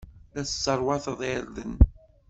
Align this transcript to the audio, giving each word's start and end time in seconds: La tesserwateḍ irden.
La 0.33 0.41
tesserwateḍ 0.47 1.19
irden. 1.33 1.73